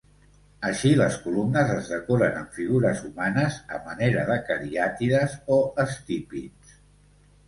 [0.67, 6.73] Així, les columnes es decoren amb figures humanes a manera de cariàtides o estípits.